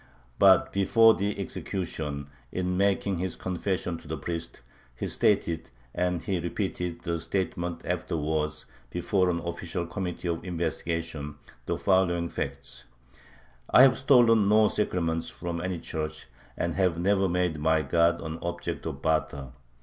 [0.39, 4.61] But before the execution, in making his confession to the priest,
[4.95, 11.35] he stated and he repeated the statement afterwards before an official committee of investigation
[11.67, 12.85] the following facts:
[13.69, 16.25] I have stolen no sacraments from any church,
[16.57, 19.49] and have never made my God an object of barter.